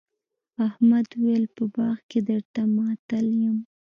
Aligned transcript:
احمد 0.67 1.07
وويل: 1.19 1.45
په 1.55 1.63
باغ 1.75 1.97
کې 2.09 2.19
درته 2.29 2.61
ماتل 2.75 3.25
یم. 3.43 3.57